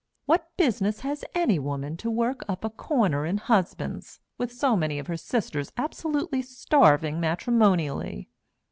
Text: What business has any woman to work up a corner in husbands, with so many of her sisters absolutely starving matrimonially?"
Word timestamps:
What 0.25 0.49
business 0.57 1.01
has 1.01 1.23
any 1.35 1.59
woman 1.59 1.95
to 1.97 2.09
work 2.09 2.43
up 2.49 2.65
a 2.65 2.71
corner 2.71 3.23
in 3.23 3.37
husbands, 3.37 4.19
with 4.35 4.51
so 4.51 4.75
many 4.75 4.97
of 4.97 5.05
her 5.05 5.15
sisters 5.17 5.71
absolutely 5.77 6.41
starving 6.41 7.19
matrimonially?" 7.19 8.27